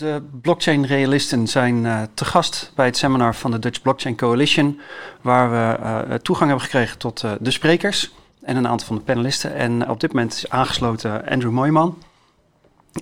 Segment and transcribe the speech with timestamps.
[0.00, 4.80] De blockchain realisten zijn uh, te gast bij het seminar van de Dutch Blockchain Coalition,
[5.20, 9.02] waar we uh, toegang hebben gekregen tot uh, de sprekers en een aantal van de
[9.02, 9.54] panelisten.
[9.54, 12.02] En op dit moment is aangesloten Andrew Mooijman.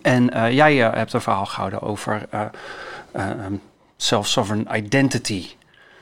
[0.02, 0.24] En
[0.54, 2.26] jij hebt een verhaal gehouden over
[3.16, 3.60] um,
[3.96, 5.46] self-sovereign identity.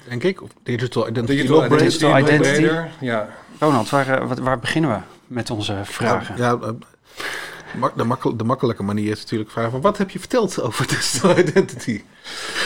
[0.09, 1.37] Denk ik, of digital identity.
[1.37, 2.71] Digital, digital identity.
[3.01, 3.29] Ja.
[3.59, 6.37] Ronald, waar, waar, beginnen we met onze vragen?
[6.37, 6.59] Ja,
[7.97, 11.39] de, makkel, de makkelijke manier is natuurlijk vragen van wat heb je verteld over digital
[11.39, 12.03] identity?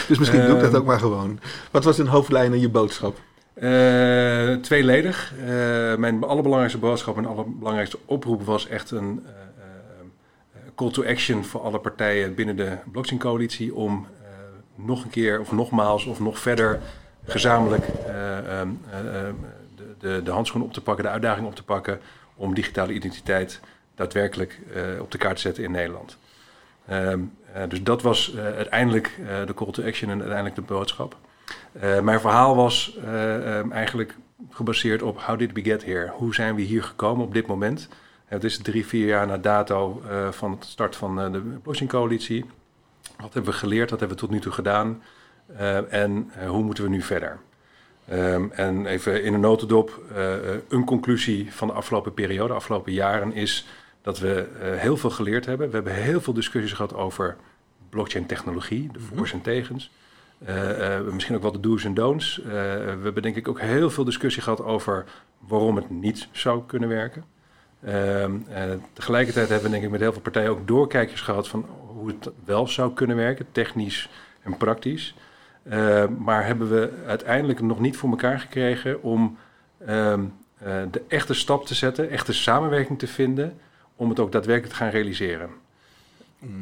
[0.08, 1.40] Dus misschien doe ik dat ook maar gewoon.
[1.70, 3.18] Wat was in hoofdlijnen je boodschap?
[3.56, 5.32] Uh, tweeledig.
[5.38, 5.46] Uh,
[5.94, 9.30] mijn allerbelangrijkste boodschap en allerbelangrijkste oproep was echt een uh,
[10.74, 14.06] call to action voor alle partijen binnen de blockchain coalitie om
[14.74, 16.80] nog een keer of nogmaals of nog verder
[17.24, 18.68] gezamenlijk ehm,
[19.76, 22.00] de, de, de handschoen op te pakken, de uitdaging op te pakken
[22.36, 23.60] om digitale identiteit
[23.94, 26.16] daadwerkelijk uh, op de kaart zetten in Nederland.
[26.90, 31.16] Um, uh, dus dat was uh, uiteindelijk de call to action en uiteindelijk de boodschap.
[32.02, 34.14] mijn verhaal was um, eigenlijk
[34.50, 36.10] gebaseerd op how did we get here?
[36.10, 37.88] Hoe zijn we hier gekomen op dit moment?
[38.24, 42.44] het is drie, vier jaar na dato van het start van de blockchain coalitie.
[43.16, 43.90] Wat hebben we geleerd?
[43.90, 45.02] Wat hebben we tot nu toe gedaan?
[45.88, 47.38] en hoe moeten we nu verder?
[48.12, 50.00] Um, en even in een notendop,
[50.68, 53.66] een conclusie van de afgelopen periode, de afgelopen jaren, is
[54.02, 55.68] dat we uh, heel veel geleerd hebben.
[55.68, 57.36] We hebben heel veel discussies gehad over
[57.88, 59.16] blockchain technologie, de mhm.
[59.16, 59.90] voor's en tegens.
[60.48, 62.40] Uh, uh, misschien ook wat de do's en don'ts.
[62.44, 65.04] we hebben denk ik ook heel veel discussie gehad over
[65.38, 67.24] waarom het niet zou kunnen werken.
[67.84, 68.32] Ehm,
[68.92, 72.30] tegelijkertijd hebben we denk ik met heel veel partijen ook doorkijkjes gehad van hoe het
[72.44, 74.08] wel zou kunnen werken, technisch
[74.42, 75.14] en praktisch.
[76.18, 79.38] maar hebben we uiteindelijk nog niet voor elkaar gekregen om
[79.88, 80.32] um,
[80.90, 83.58] de echte stap te zetten, echte samenwerking te vinden
[84.00, 85.50] om het ook daadwerkelijk te gaan realiseren.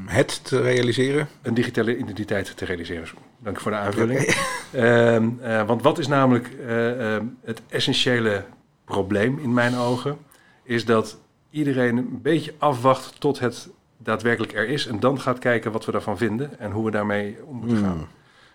[0.06, 1.28] Het te realiseren?
[1.42, 3.08] Een digitale identiteit te realiseren.
[3.39, 4.20] Dank voor de aanvulling.
[4.72, 8.45] Ehm, eh, want wat is namelijk uh, het essentiële
[8.85, 10.18] probleem in mijn ogen?
[10.62, 11.18] Is dat
[11.51, 14.86] iedereen een beetje afwacht tot het daadwerkelijk er is.
[14.86, 17.96] En dan gaat kijken wat we daarvan vinden en hoe we daarmee om moeten gaan.
[17.96, 18.08] Hmm.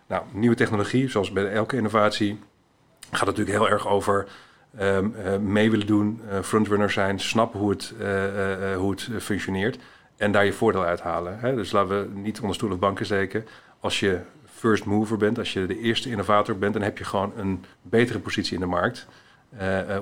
[0.07, 2.39] Nou, nieuwe technologie, zoals bij elke innovatie,
[3.11, 4.27] gaat natuurlijk heel erg over
[4.79, 9.77] um, uh, mee willen doen, uh, frontrunner zijn, snappen hoe het, uh, hoe het functioneert
[10.17, 11.39] en daar je voordeel uithalen.
[11.39, 11.55] Hè?
[11.55, 13.45] Dus laten we niet onder stoel of banken steken.
[13.79, 17.31] Als je first mover bent, als je de eerste innovator bent, dan heb je gewoon
[17.35, 19.07] een betere positie in de markt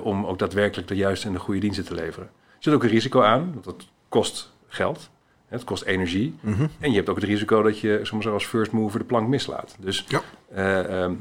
[0.02, 2.26] om ook daadwerkelijk de juiste en de goede diensten te leveren.
[2.26, 5.10] Er zit ook een risico aan, want dat kost geld.
[5.52, 6.34] Het kost energie.
[6.78, 9.76] En je hebt ook het risico dat je soms als first mover de plank mislaat.
[9.78, 10.20] Dus ja.
[10.56, 11.14] uh, uh,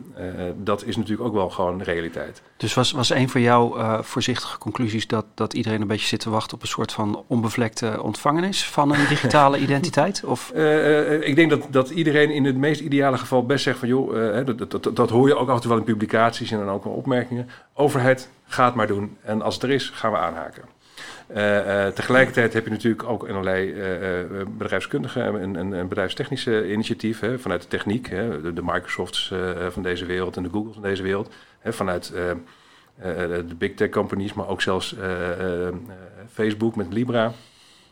[0.57, 2.41] dat is natuurlijk ook wel gewoon realiteit.
[2.57, 6.19] Dus was, was een van jouw uh, voorzichtige conclusies dat, dat iedereen een beetje zit
[6.19, 10.23] te wachten op een soort van onbevlekte ontvangenis van een digitale identiteit?
[10.23, 10.49] Of?
[11.21, 14.71] ik denk dat, dat iedereen in het meest ideale geval best zegt van joh, dat,
[14.71, 16.93] dat, dat, hoor je ook af en toe wel in publicaties en dan ook wel
[16.93, 17.49] opmerkingen.
[17.73, 19.17] Overheid, gaat maar doen.
[19.23, 20.63] En als het er is, gaan we aanhaken.
[21.35, 27.61] Uh, tegelijkertijd heb je natuurlijk ook allerlei uh, bedrijfskundige en, en, en, bedrijfstechnische initiatieven vanuit
[27.61, 29.33] de techniek, hè, de, de, Microsofts
[29.69, 32.13] van deze wereld en de Googles van deze wereld, hè, vanuit
[33.47, 34.95] de big tech companies, maar ook zelfs
[36.31, 37.31] Facebook met Libra.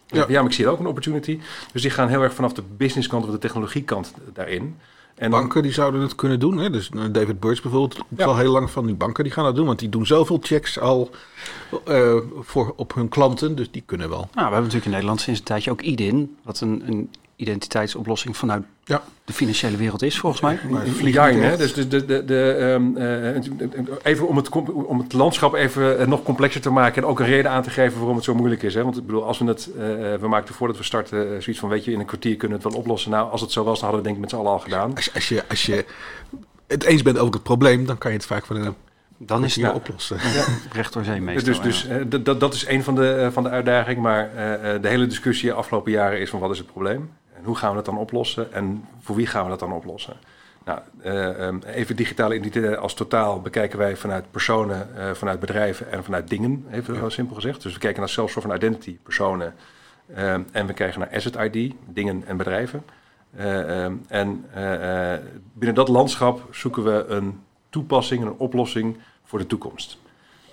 [0.08, 0.26] Ja.
[0.28, 1.40] ja, maar ik zie ook een opportunity.
[1.72, 4.78] Dus die gaan heel erg vanaf de businesskant of de technologiekant daarin.
[5.20, 6.58] En banken die zouden het kunnen doen.
[6.58, 6.70] Hè?
[6.70, 8.26] Dus eh, David Birch bijvoorbeeld, ja.
[8.26, 9.66] al heel lang van die banken die gaan dat doen.
[9.66, 11.10] Want die doen zoveel checks al
[11.88, 13.56] uh, voor, op hun klanten.
[13.56, 14.20] Dus die kunnen wel.
[14.20, 16.38] Nou, we hebben natuurlijk in Nederland sinds een tijdje ook IDIN.
[16.44, 17.10] Wat een, een
[17.40, 19.04] identiteitsoplossing vanuit ja.
[19.26, 20.60] de financiële wereld is, volgens mij.
[21.12, 21.58] Ja, hè?
[21.58, 24.50] Dus de, de, de, de um, uh, even om het,
[24.86, 27.04] om het landschap even nog complexer te maken...
[27.04, 28.74] en ook een reden aan te geven waarom het zo moeilijk is.
[28.74, 28.84] Hè?
[28.84, 29.70] Want ik bedoel, als we het...
[29.76, 29.82] Uh,
[30.16, 31.70] we maakten voordat we starten zoiets van...
[31.70, 33.12] weet je, in een kwartier kunnen we het wel oplossen.
[33.12, 34.96] Nou, als het zo was, dan hadden we denk ik met z'n allen al gedaan.
[34.96, 35.86] Als, als, je, als je
[36.68, 37.86] het eens bent over het probleem...
[37.86, 38.76] dan kan je het vaak van een
[39.22, 39.72] dan is het ja.
[39.72, 40.18] oplossen.
[40.38, 40.46] Ja.
[40.72, 41.62] Recht door zee meestal.
[41.62, 44.02] Dus, dus dat, dat is een van de, van de uitdagingen.
[44.02, 47.10] Maar uh, de hele discussie de afgelopen jaren is van wat is het probleem?
[47.40, 48.54] En hoe gaan we dat dan oplossen?
[48.54, 50.18] En voor wie gaan we dat dan oplossen?
[50.66, 50.80] Nou,
[51.40, 56.66] um, even digitale identiteit als totaal bekijken wij vanuit personen, vanuit bedrijven en vanuit dingen,
[56.72, 57.10] even ja.
[57.10, 57.62] simpel gezegd.
[57.62, 59.54] Dus we kijken naar self-sovereign identity, personen.
[60.18, 62.84] Um, en we kijken naar asset ID, dingen en bedrijven.
[63.40, 64.46] Um, en
[65.54, 69.98] binnen dat landschap zoeken we een toepassing, een oplossing voor de toekomst.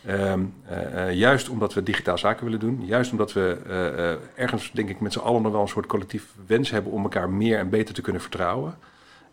[0.08, 4.88] Um, uh, juist omdat we digitaal zaken willen doen, juist omdat we uh, ergens, denk
[4.88, 7.68] ik, met z'n allen nog wel een soort collectief wens hebben om elkaar meer en
[7.68, 8.74] beter te kunnen vertrouwen.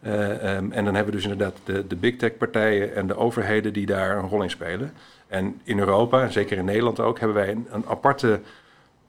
[0.05, 3.73] Um, en dan hebben we dus inderdaad de, de big tech partijen en de overheden
[3.73, 4.93] die daar een rol in spelen.
[5.27, 8.39] En in Europa, en zeker in Nederland ook, hebben wij een, een aparte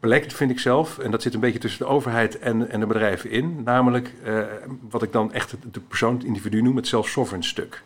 [0.00, 2.86] plek, vind ik zelf, en dat zit een beetje tussen de overheid en, en de
[2.86, 4.12] bedrijven in, namelijk
[4.90, 7.82] wat ik dan echt de persoon, het individu noem, het self-sovereign stuk.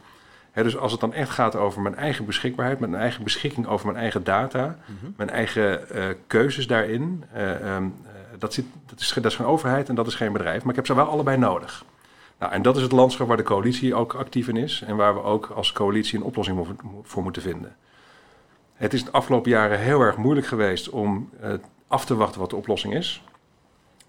[0.62, 3.98] Dus als het dan echt gaat over mijn eigen beschikbaarheid, mijn eigen beschikking over mijn
[3.98, 5.10] eigen data, mhm.
[5.16, 7.94] mijn eigen uh, keuzes daarin, uh, um,
[8.38, 10.76] dat, zit, dat, is, dat is geen overheid en dat is geen bedrijf, maar ik
[10.76, 11.84] heb ze wel allebei nodig.
[12.38, 15.14] Nou, en dat is het landschap waar de coalitie ook actief in is en waar
[15.14, 16.66] we ook als coalitie een oplossing
[17.02, 17.76] voor moeten vinden.
[18.74, 21.52] Het is de afgelopen jaren heel erg moeilijk geweest om uh,
[21.86, 23.22] af te wachten wat de oplossing is.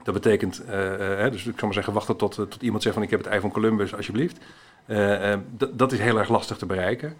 [0.03, 3.03] Dat betekent, uh, uh, dus ik kan maar zeggen, wachten tot, tot iemand zegt van
[3.03, 4.37] ik heb het ei van Columbus, alsjeblieft.
[5.71, 7.17] Dat is heel erg lastig te bereiken.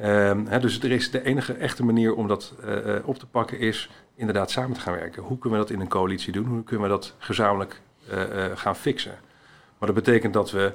[0.00, 2.54] Ehm, hè, dus er is de enige echte manier om dat
[3.04, 5.22] op te pakken is inderdaad samen te gaan werken.
[5.22, 6.46] Hoe kunnen we dat in een coalitie doen?
[6.46, 7.80] Hoe kunnen we dat gezamenlijk
[8.54, 9.14] gaan fixen?
[9.78, 10.72] Maar dat betekent dat we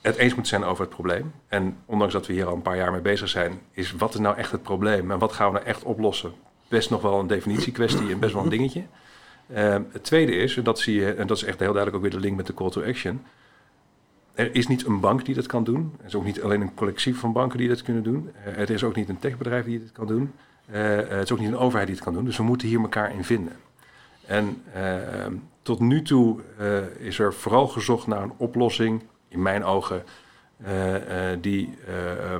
[0.00, 1.32] het eens moeten zijn over het probleem.
[1.48, 4.20] En ondanks dat we hier al een paar jaar mee bezig zijn, is wat is
[4.20, 6.32] nou echt het probleem en wat gaan we nou echt oplossen?
[6.68, 8.82] Best nog wel een definitiekwestie en best wel een dingetje.
[9.54, 12.02] Ehm, het tweede is, en dat zie je, en dat is echt heel duidelijk ook
[12.02, 13.22] weer de link met de call to action.
[14.34, 15.94] Er is niet een bank die dat kan doen.
[16.00, 18.30] Er is ook niet alleen een collectief van banken die dat kunnen doen.
[18.46, 20.32] Uh, er is ook niet een techbedrijf die dit kan doen.
[20.72, 22.24] Uh, het is ook niet een overheid die het kan doen.
[22.24, 23.52] Dus we moeten hier elkaar in vinden.
[24.26, 26.40] En ehm, tot nu toe
[26.98, 30.02] is er vooral gezocht naar een oplossing in mijn ogen,
[31.40, 32.34] die uh,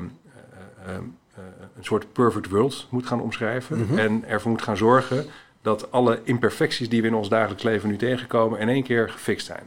[1.77, 3.79] een soort perfect world moet gaan omschrijven.
[3.79, 3.99] Mhm.
[3.99, 5.27] En ervoor moet gaan zorgen
[5.63, 9.47] dat alle imperfecties die we in ons dagelijks leven nu tegenkomen, in één keer gefixt
[9.47, 9.63] zijn.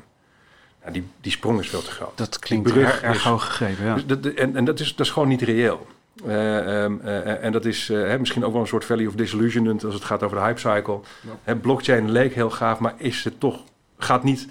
[0.91, 2.17] Die, die sprong is veel te groot.
[2.17, 3.93] Dat klinkt erg, erg hoog gegeven, ja.
[3.93, 5.87] Dus dat, en, en dat, is, dat is gewoon niet reëel.
[6.25, 9.83] Uh, um, uh, en dat is uh, misschien ook wel een soort value of disillusionment
[9.83, 10.99] als het gaat over de hypecycle.
[11.45, 11.55] Ja.
[11.55, 13.63] blockchain leek heel gaaf, maar is het toch,
[13.97, 14.47] gaat niet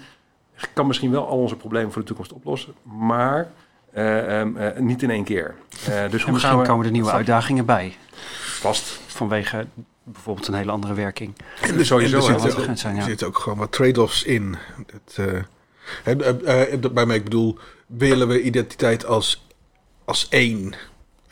[0.73, 3.51] kan misschien wel al onze problemen voor de toekomst oplossen, maar
[3.93, 5.55] uh, um, uh, niet in één keer.
[5.89, 7.97] Uh, dus hoe misschien we, komen er nieuwe uitdagingen bij.
[8.59, 8.99] Vast.
[9.07, 9.67] Vanwege
[10.03, 11.35] bijvoorbeeld een hele andere werking.
[11.61, 13.03] En dus sowieso er zitten ook, zijn, ja.
[13.03, 14.55] zit ook gewoon wat trade-offs in.
[14.91, 15.17] Het,
[16.93, 17.57] bij mij, ik bedoel,
[17.87, 19.47] willen we identiteit als,
[20.05, 20.73] als één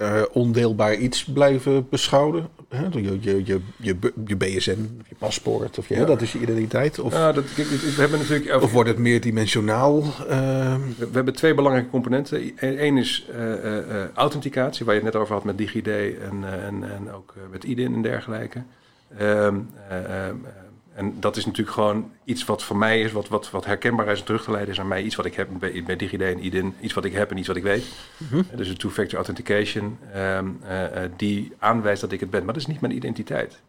[0.01, 2.49] uh, ondeelbaar iets blijven beschouwen.
[2.69, 2.85] Hè?
[2.91, 6.99] Je, je, je, je, je BSN, je paspoort, of je, hè, dat is je identiteit.
[6.99, 10.03] Of, ja, dat, we hebben natuurlijk of wordt het meer dimensionaal?
[10.03, 10.75] Uh...
[10.97, 12.51] We, we, hebben twee belangrijke componenten.
[12.55, 17.11] Eén is uh, authenticatie, waar je het net over had met DigiD en, en, en
[17.11, 18.63] ook met IDIN en dergelijke.
[20.95, 24.07] Ehm, en dat is natuurlijk gewoon iets wat voor mij is, wat, wat, wat herkenbaar
[24.07, 25.01] is en terug te leiden is aan mij.
[25.01, 26.75] Iets wat ik heb bij, bij DigiD en IDIN.
[26.79, 27.85] Iets wat ik heb en iets wat ik weet.
[28.17, 32.45] Mm Dus een two-factor authentication um, uh, die aanwijst dat ik het ben.
[32.45, 33.59] Maar dat is niet mijn identiteit.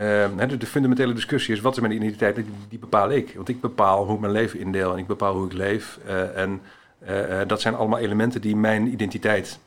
[0.00, 2.34] Um, de, de, fundamentele discussie is, wat is mijn identiteit?
[2.34, 3.32] Die, die, bepaal ik.
[3.34, 5.98] Want ik bepaal hoe ik mijn leven indeel en ik bepaal hoe ik leef.
[6.06, 6.60] Uh, en
[7.08, 9.58] uh, dat zijn allemaal elementen die mijn identiteit...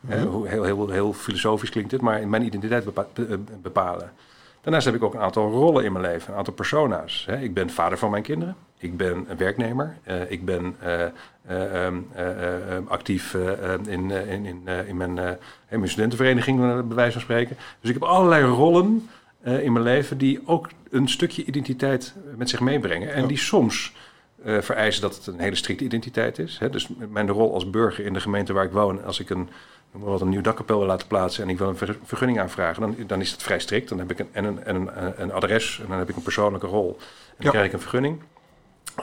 [0.00, 0.46] Mm -hmm.
[0.46, 3.06] heel, heel, heel filosofisch klinkt het, maar mijn identiteit bepa
[3.62, 4.12] bepalen.
[4.64, 7.26] Daarnaast heb ik ook een aantal rollen in mijn leven, een aantal persona's.
[7.40, 10.76] Ik ben vader van mijn kinderen, ik ben een werknemer, uh, ik ben
[12.86, 13.34] actief
[13.86, 15.18] in, in, in, in, mijn,
[15.68, 17.56] in mijn studentenvereniging, bij wijze van spreken.
[17.80, 19.08] Dus ik heb allerlei rollen
[19.42, 23.12] in mijn leven die ook een stukje identiteit met zich meebrengen.
[23.12, 23.92] En die soms
[24.44, 26.58] vereisen dat het een hele strikte identiteit is.
[26.58, 26.70] Hè?
[26.70, 29.48] Dus mijn rol als burger in de gemeente waar ik woon, als ik een
[30.02, 33.30] wat een nieuw dakkapel laten plaatsen en ik wil een vergunning aanvragen, dan, dan is
[33.30, 33.88] het vrij strikt.
[33.88, 36.22] Dan heb ik een, en een, en een, een adres en dan heb ik een
[36.22, 36.96] persoonlijke rol.
[37.36, 38.22] En dan krijg ik een vergunning.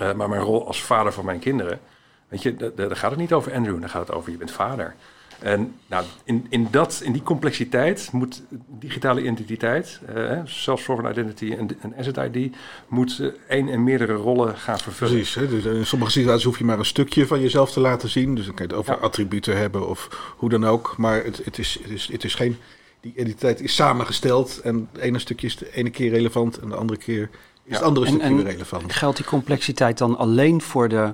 [0.01, 1.79] Uh, maar mijn rol als vader van mijn kinderen,
[2.27, 4.95] weet je, daar gaat het niet over Andrew, dan gaat het over je bent vader.
[5.41, 8.43] En nou, in, in, dat, in die complexiteit moet
[8.79, 12.55] digitale identiteit, uh, self-sovereign identity en, en asset ID,
[12.87, 15.13] moet uh, één en meerdere rollen gaan vervullen.
[15.13, 15.47] Precies, hè?
[15.47, 18.35] Dus in sommige situaties hoef je maar een stukje van jezelf te laten zien.
[18.35, 20.93] Dus dan kan je het over attributen hebben of hoe dan ook.
[20.97, 22.57] Maar het, het, is, het, is, het is geen,
[22.99, 26.75] die identiteit is samengesteld en het ene stukje is de ene keer relevant en de
[26.75, 27.29] andere keer
[27.63, 28.93] is het andere stukje weer relevant.
[28.93, 31.13] Geldt die complexiteit dan alleen voor de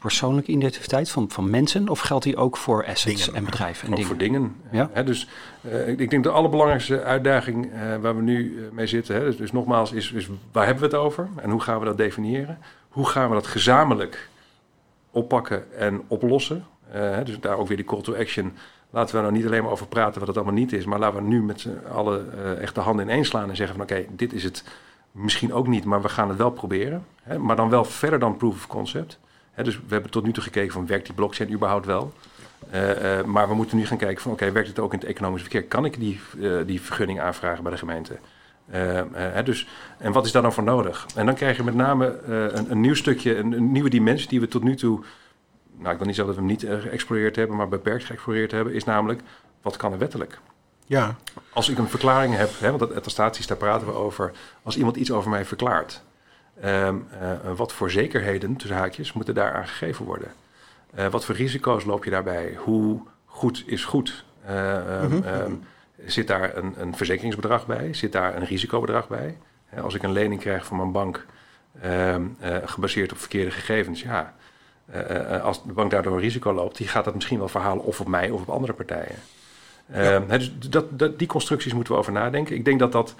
[0.00, 1.88] persoonlijke identiteit van, van mensen?
[1.88, 3.86] Of geldt die ook voor assets en bedrijven?
[3.86, 4.08] En ook dingen?
[4.08, 4.56] voor dingen.
[4.70, 5.02] Ja?
[5.02, 5.28] dus
[5.60, 9.36] uh, ik denk de allerbelangrijkste uitdaging uh, waar we nu uh, mee zitten, hè, dus,
[9.36, 12.58] dus, nogmaals, is, is waar hebben we het over en hoe gaan we dat definiëren?
[12.88, 14.28] Hoe gaan we dat gezamenlijk
[15.10, 16.64] oppakken en oplossen?
[17.24, 18.52] dus daar ook weer die call to action.
[18.90, 21.22] Laten we nou niet alleen maar over praten wat het allemaal niet is, maar laten
[21.22, 24.32] we nu met z'n allen echt de handen ineen slaan en zeggen van oké, dit
[24.32, 24.64] is het
[25.12, 27.04] misschien ook niet, maar we gaan het wel proberen.
[27.22, 29.18] Hè, maar dan wel verder dan proof of concept
[29.62, 32.12] dus we hebben tot nu toe gekeken van werkt die blockchain überhaupt wel?
[32.74, 35.08] Uh, uh, maar we moeten nu gaan kijken van oké, werkt het ook in het
[35.08, 35.64] economisch verkeer?
[35.64, 38.18] Kan ik die, uh, die vergunning aanvragen bij de gemeente?
[39.44, 41.06] dus, en wat is daar dan voor nodig?
[41.14, 44.40] En dan krijg je met name een, een, nieuw stukje, een, een, nieuwe dimensie die
[44.40, 45.00] we tot nu toe,
[45.78, 48.74] nou ik wil niet zeggen dat we hem niet geëxploreerd hebben, maar beperkt geëxploreerd hebben,
[48.74, 49.20] is namelijk
[49.62, 50.38] wat kan er wettelijk?
[50.86, 51.16] Ja.
[51.52, 54.32] Als ik een verklaring heb, hè, want attestaties, daar praten we over.
[54.62, 56.02] Als iemand iets over mij verklaart,
[56.60, 60.28] ehm, eh, wat voor zekerheden, tussen haakjes, moeten daaraan gegeven worden?
[60.98, 62.54] Uh, wat voor risico's loop je daarbij?
[62.56, 64.24] Hoe goed is goed?
[64.48, 65.62] Uh, um, um,
[66.06, 67.94] zit daar een, een, verzekeringsbedrag bij?
[67.94, 69.38] Zit daar een risicobedrag bij?
[69.82, 71.26] als ik een lening krijg van mijn bank,
[72.64, 74.34] gebaseerd op verkeerde gegevens, ja,
[75.42, 78.08] als de bank daardoor een risico loopt, die gaat dat misschien wel verhalen of op
[78.08, 79.16] mij of op andere partijen.
[79.92, 80.20] Ja.
[80.20, 82.56] dus dat, dat, die constructies moeten we over nadenken.
[82.56, 83.14] Ik denk dat dat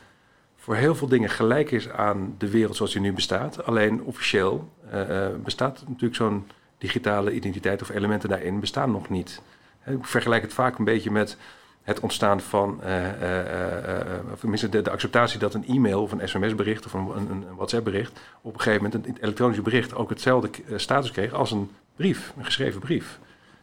[0.61, 3.64] voor heel veel dingen gelijk is aan de wereld zoals die nu bestaat.
[3.64, 6.47] Alleen officieel uh, bestaat natuurlijk zo'n
[6.79, 9.43] digitale identiteit of elementen daarin bestaan nog niet.
[9.87, 11.37] Ik vergelijk het vaak een beetje met
[11.83, 16.93] het ontstaan van, uh, uh, de, de, acceptatie dat een e-mail of een sms-bericht of
[16.93, 21.33] een, een, een WhatsApp-bericht op een gegeven moment, een elektronisch bericht, ook hetzelfde status kreeg
[21.33, 23.19] als een brief, een geschreven brief.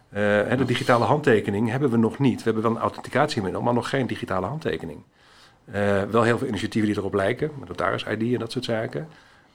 [0.10, 2.38] de digitale handtekening hebben we nog niet.
[2.38, 5.04] We hebben wel een authenticatiemiddel, maar nog geen digitale handtekening.
[6.10, 9.08] Wel heel veel initiatieven die erop lijken, met notaris-ID en dat soort zaken.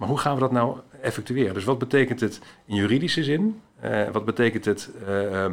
[0.03, 1.55] Maar hoe gaan we dat nou effectueren?
[1.55, 3.61] Dus wat betekent het in juridische zin?
[3.85, 5.45] Uh, wat betekent het uh,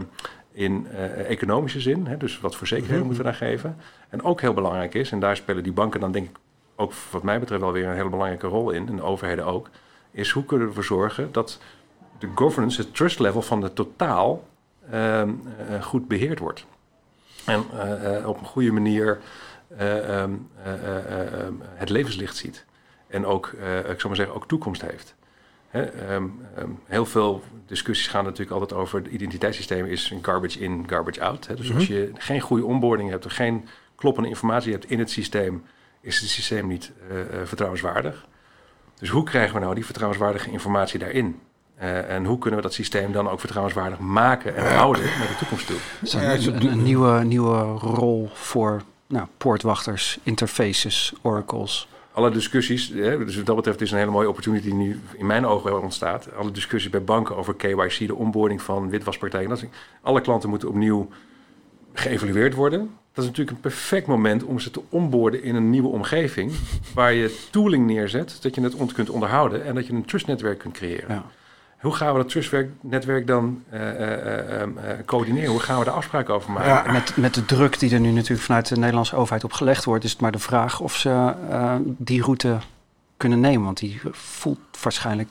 [0.51, 2.07] in uh, economische zin?
[2.07, 2.17] Hè?
[2.17, 3.07] Dus wat voor zekerheden -hmm.
[3.07, 3.77] moeten we daar geven?
[4.09, 6.35] En ook heel belangrijk is, en daar spelen die banken dan denk ik
[6.75, 9.69] ook wat mij betreft wel weer een hele belangrijke rol in, en de overheden ook,
[10.11, 11.59] is hoe kunnen we ervoor zorgen dat
[12.19, 14.47] de governance, het trust level van de totaal
[14.91, 15.29] ehm,
[15.81, 16.65] goed beheerd wordt.
[17.45, 17.59] En
[18.25, 19.19] op een goede manier
[19.77, 20.33] ehm,
[21.75, 22.65] het levenslicht ziet
[23.09, 25.15] en ook, uh, ik zou maar zeggen, ook toekomst heeft.
[25.69, 30.59] Hè, um, um, heel veel discussies gaan natuurlijk altijd over het identiteitssysteem is een garbage
[30.59, 31.47] in, garbage out.
[31.47, 31.55] Hè.
[31.55, 31.79] Dus mm -hmm.
[31.79, 35.63] als je geen goede onboarding hebt, of geen kloppende informatie hebt in het systeem,
[36.01, 38.27] is het systeem niet uh, uh, vertrouwenswaardig.
[38.99, 41.39] Dus hoe krijgen we nou die vertrouwenswaardige informatie daarin?
[41.81, 45.35] Uh, en hoe kunnen we dat systeem dan ook vertrouwenswaardig maken en houden naar de
[45.37, 45.77] toekomst toe?
[46.19, 51.87] Een, een, een, nieuwe, nieuwe rol voor nou, poortwachters, interfaces, oracles
[52.19, 55.25] alle discussies, hè, dus wat dat betreft is een hele mooie opportunity die nu in
[55.25, 56.35] mijn ogen ontstaat.
[56.35, 59.49] Alle discussies bij banken over KYC, de onboarding van witwaspartijen.
[59.49, 59.67] Dat is,
[60.01, 61.09] alle klanten moeten opnieuw
[61.93, 62.79] geëvalueerd worden.
[63.13, 66.51] Dat is natuurlijk een perfect moment om ze te onboorden in een nieuwe omgeving.
[66.93, 70.73] Waar je tooling neerzet, dat je het kunt onderhouden en dat je een trustnetwerk kunt
[70.73, 71.15] creëren.
[71.15, 71.25] Ja.
[71.79, 74.63] Hoe gaan we dat trustnetwerk dan uh, uh, uh,
[75.05, 75.49] coördineren?
[75.49, 76.69] Hoe gaan we daar afspraken over maken?
[76.69, 79.85] Ja, met, met de druk die er nu natuurlijk vanuit de Nederlandse overheid op gelegd
[79.85, 81.33] wordt, is het maar de vraag of ze
[81.97, 82.57] die route
[83.17, 83.63] kunnen nemen.
[83.63, 85.29] Want die voelt waarschijnlijk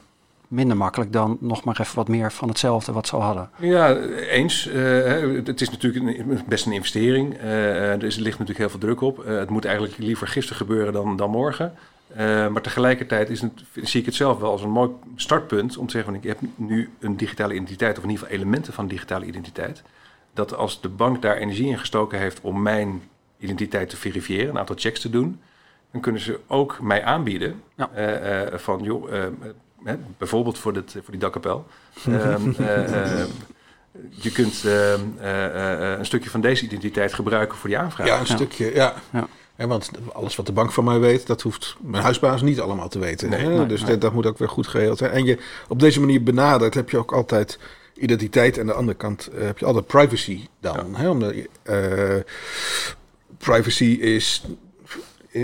[0.49, 3.51] minder makkelijk dan nog maar even wat meer van hetzelfde wat ze al hadden.
[3.57, 4.69] Ja, eens.
[5.45, 7.39] het is natuurlijk een, best een investering.
[7.41, 9.25] er ligt natuurlijk heel veel druk op.
[9.25, 11.75] het moet eigenlijk liever gisteren gebeuren dan, dan morgen.
[12.11, 15.87] Uh, maar tegelijkertijd is het, zie ik het zelf wel als een mooi startpunt om
[15.87, 18.89] te zeggen: van, ik heb nu een digitale identiteit, of in ieder geval elementen van
[18.89, 19.83] digitale identiteit.
[20.35, 23.03] Dat als de bank daar energie in gestoken heeft om mijn
[23.39, 25.41] identiteit te verifiëren, een aantal checks te doen,
[25.91, 27.91] dan kunnen ze ook mij aanbieden ja.
[27.97, 29.13] uh, uh, van joh,
[30.19, 31.67] bijvoorbeeld voor, dit, voor die dakkapel.
[32.07, 32.51] Ehm,
[34.11, 34.65] je kunt
[35.99, 38.07] een stukje van deze identiteit gebruiken voor die aanvraag.
[38.07, 38.95] Ja, een stukje, ja.
[39.11, 39.29] ja
[39.67, 42.99] want alles wat de bank van mij weet, dat hoeft mijn huisbaas niet allemaal te
[42.99, 43.31] weten.
[43.31, 45.11] Nee, dus Dat, dat, moet ook weer goed geregeld zijn.
[45.11, 45.39] En je
[45.69, 47.59] op deze manier benadert, heb je ook altijd
[47.95, 48.55] identiteit.
[48.55, 50.95] En aan de andere kant uh, heb je altijd privacy dan.
[50.97, 51.11] Ja.
[51.11, 52.15] Omdat, uh,
[53.39, 54.45] privacy is,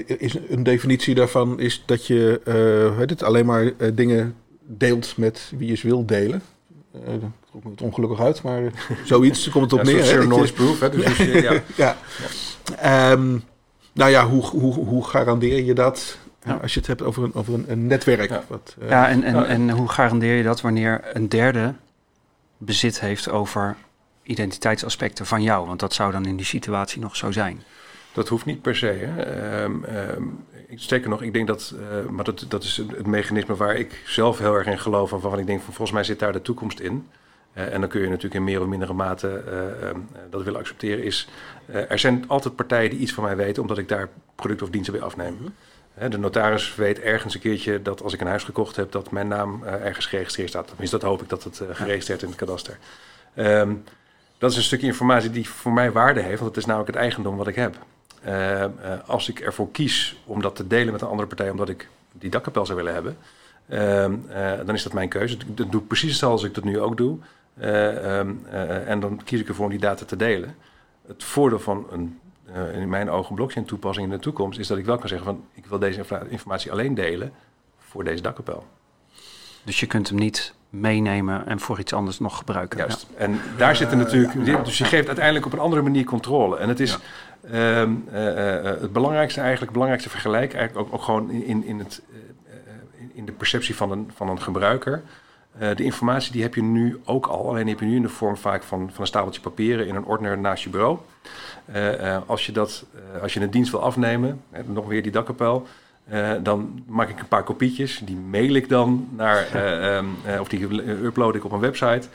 [0.07, 5.53] is een definitie daarvan is dat je uh, weet het, alleen maar dingen deelt met
[5.59, 6.43] wie je wil delen.
[6.95, 8.73] Uh, dat komt het ongelukkig uit, maar
[9.05, 10.29] zoiets komt het op ja, neer.
[10.29, 10.91] Noise proof, hè?
[10.91, 11.63] Dus, dus ja.
[11.77, 11.97] ja.
[12.81, 13.13] ja.
[13.13, 13.43] Um,
[13.95, 16.19] nou ja, hoe, hoe, hoe garandeer je dat?
[16.45, 16.59] Ja.
[16.63, 18.31] Als je het hebt over een, over een, een netwerk.
[18.31, 21.75] Ja, wat, uh, ja en, en, en hoe garandeer je dat wanneer een derde
[22.59, 23.77] bezit heeft over
[24.23, 25.67] identiteitsaspecten van jou?
[25.67, 27.63] Want dat zou dan in die situatie nog zo zijn.
[28.13, 28.87] Dat hoeft niet per se.
[28.87, 29.63] Hè.
[29.63, 33.55] Um, um, ik steek nog, ik denk dat, uh, maar dat, dat is het mechanisme
[33.55, 35.09] waar ik zelf heel erg in geloof.
[35.09, 37.07] Van, van ik denk van volgens mij zit daar de toekomst in.
[37.55, 39.43] En dan kun je natuurlijk in meer of mindere mate
[39.83, 41.05] uh, um, dat willen accepteren.
[41.05, 41.29] Is,
[41.71, 44.73] uh, er zijn altijd partijen die iets van mij weten, omdat ik daar producten of
[44.73, 45.37] diensten bij afneem.
[45.95, 46.11] -hmm.
[46.11, 49.29] de notaris weet ergens een keertje dat als ik een huis gekocht heb, dat mijn
[49.29, 50.67] naam ergens geregistreerd staat.
[50.67, 52.79] Tenminste, dat hoop ik dat het geregistreerd in het kadaster.
[53.37, 53.85] Um,
[54.39, 57.01] dat is een stukje informatie die voor mij waarde heeft, want het is namelijk het
[57.01, 57.77] eigendom wat ik heb.
[58.25, 58.71] Ehm,
[59.07, 62.31] als ik ervoor kies om dat te delen met een andere partij, omdat ik die
[62.31, 63.17] dakkapel zou willen hebben,
[64.67, 65.37] dan is dat mijn keuze.
[65.47, 67.19] Dat doe ik precies hetzelfde als ik dat nu ook doe.
[67.59, 70.57] Uh, um, uh, en dan kies ik ervoor om die data te delen.
[71.07, 72.21] Het voordeel van een,
[72.57, 75.27] uh, in mijn ogen, blockchain toepassing in de toekomst is dat ik wel kan zeggen
[75.27, 77.33] van ik wil deze informatie alleen delen
[77.79, 78.67] voor deze dakkapel.
[79.65, 82.79] Dus je kunt hem niet meenemen en voor iets anders nog gebruiken.
[82.79, 83.07] Juist.
[83.17, 84.65] En daar zit er natuurlijk.
[84.65, 86.57] Dus je geeft uiteindelijk op een andere manier controle.
[86.59, 86.99] En het is
[87.51, 91.79] ehm, eh, eh, het belangrijkste eigenlijk, het belangrijkste vergelijk, eigenlijk ook, ook gewoon in, in,
[91.79, 92.17] het, uh,
[93.15, 95.03] in de perceptie van een, van een gebruiker.
[95.59, 98.37] De informatie die heb je nu ook al, alleen heb je nu in de vorm
[98.37, 100.99] vaak van, van een stapeltje papieren in een ordner naast je bureau.
[102.27, 102.85] als, je dat,
[103.23, 105.67] als je een dienst wil afnemen, nog weer die dakkapel,
[106.43, 109.55] dan maak ik een paar kopietjes, die mail ik dan naar,
[109.97, 110.65] um, uh, of die
[111.05, 112.09] upload ik op een website.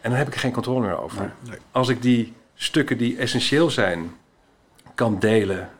[0.00, 1.32] En dan heb ik er geen controle meer over.
[1.40, 1.58] Nee.
[1.70, 4.10] Als ik die stukken die essentieel zijn,
[4.94, 5.70] kan delen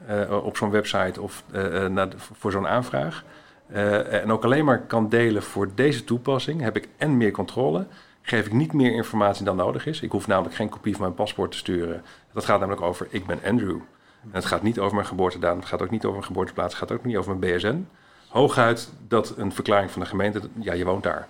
[0.43, 1.45] op zo'n website of
[1.88, 3.25] naar, voor zo'n aanvraag.
[3.71, 7.87] En ook alleen maar kan delen voor deze toepassing, heb ik en meer controle.
[8.23, 10.01] Geef ik niet meer informatie dan nodig is.
[10.01, 12.03] Ik hoef namelijk geen kopie van mijn paspoort te sturen.
[12.33, 13.79] Dat gaat namelijk over: ik ben Andrew.
[14.23, 16.83] En het gaat niet over mijn geboortedatum, het gaat ook niet over mijn geboorteplaats, het
[16.83, 17.87] gaat ook niet over mijn BSN.
[18.29, 21.27] Hooguit dat een verklaring van de gemeente, ja, je woont daar.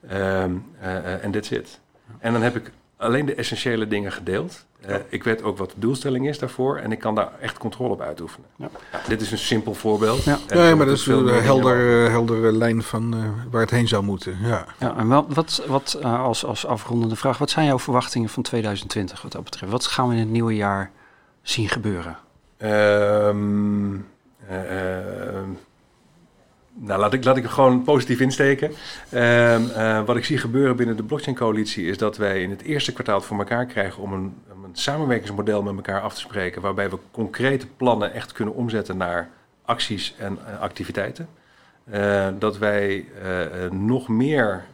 [0.00, 1.80] En um, uh, that's it.
[2.18, 4.64] En dan heb ik alleen de essentiële dingen gedeeld.
[4.88, 7.92] Uh, ik weet ook wat de doelstelling is daarvoor en ik kan daar echt controle
[7.92, 8.48] op uitoefenen.
[8.56, 8.68] Ja.
[8.92, 10.24] Ja, dit is een simpel voorbeeld.
[10.24, 14.02] Ja, ja maar dat is een helder, heldere lijn van uh, waar het heen zou
[14.02, 14.38] moeten.
[14.42, 18.28] Ja, ja en wat, wat, wat uh, als, als afrondende vraag, wat zijn jouw verwachtingen
[18.28, 19.72] van 2020 wat dat betreft?
[19.72, 20.90] Wat gaan we in het nieuwe jaar
[21.42, 22.16] zien gebeuren?
[22.62, 24.06] Um,
[26.78, 28.68] nou, laat ik, laat gewoon positief insteken.
[28.68, 32.92] Um, uh, wat ik zie gebeuren binnen de blockchain-coalitie is dat wij in het eerste
[32.92, 36.98] kwartaal voor elkaar krijgen om een, een samenwerkingsmodel met elkaar af te spreken, waarbij we
[37.10, 39.28] concrete plannen echt kunnen omzetten naar
[39.64, 41.28] acties en uh, activiteiten.
[41.92, 43.04] Uh, dat wij
[43.70, 44.64] nog meer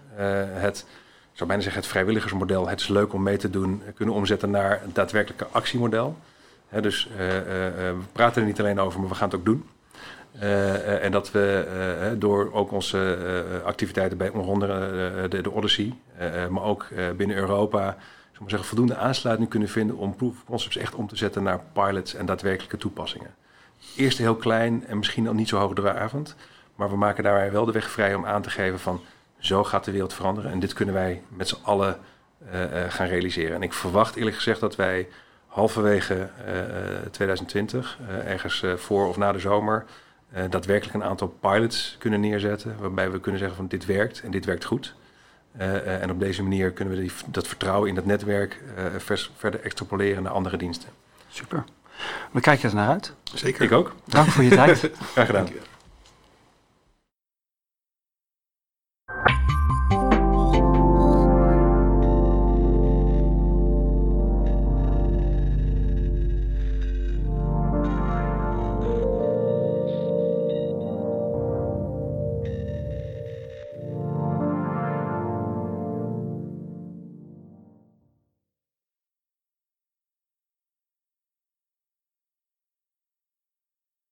[0.52, 0.86] het,
[1.32, 4.50] ik zou bijna zeggen, het vrijwilligersmodel, het is leuk om mee te doen, kunnen omzetten
[4.50, 6.16] naar een daadwerkelijke actiemodel
[6.80, 9.64] dus we praten er niet alleen over, maar we gaan het ook doen.
[10.36, 14.68] Uh, en dat we door ook onze activiteiten bij onder
[15.30, 15.94] de, de, Odyssey,
[16.50, 16.86] maar ook
[17.16, 17.96] binnen Europa,
[18.46, 22.14] zeggen, voldoende aansluiting kunnen vinden om proof of concepts echt om te zetten naar pilots
[22.14, 23.34] en daadwerkelijke toepassingen.
[23.96, 26.36] Eerst heel klein en misschien al niet zo hoogdravend,
[26.74, 29.00] maar we maken daarbij wel de weg vrij om aan te geven van
[29.38, 31.98] zo gaat de wereld veranderen en dit kunnen wij met z'n allen
[32.88, 33.54] gaan realiseren.
[33.54, 35.08] En ik verwacht eerlijk gezegd dat wij
[35.46, 36.28] halverwege
[37.10, 39.84] 2020, uh, uh, ergens voor of na de zomer,
[40.36, 42.76] uh, daadwerkelijk een aantal pilots kunnen neerzetten.
[42.80, 44.94] Waarbij we kunnen zeggen van dit werkt en dit werkt goed.
[45.84, 48.62] en op deze manier kunnen we die, dat vertrouwen in dat netwerk
[48.96, 50.88] vers, verder extrapoleren naar andere diensten.
[51.28, 51.64] Super.
[52.30, 53.14] We kijken er naar uit.
[53.34, 53.62] Zeker.
[53.62, 53.94] Ik ook.
[54.04, 54.90] Dank voor je tijd.
[55.12, 55.48] Graag gedaan.